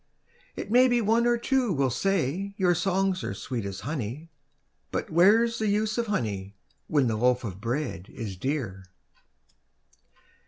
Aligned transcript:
It 0.55 0.71
may 0.71 0.87
be 0.87 0.99
one 0.99 1.27
or 1.27 1.37
two 1.37 1.71
will 1.71 1.91
say 1.91 2.55
your 2.57 2.73
songs 2.73 3.23
are 3.23 3.35
sweet 3.35 3.65
as 3.65 3.81
honey, 3.81 4.31
But 4.89 5.11
where's 5.11 5.59
the 5.59 5.67
use 5.67 5.99
of 5.99 6.07
honey, 6.07 6.55
when 6.87 7.05
the 7.05 7.15
loaf 7.15 7.43
of 7.43 7.61
bread 7.61 8.09
is 8.09 8.35
dear? 8.35 8.85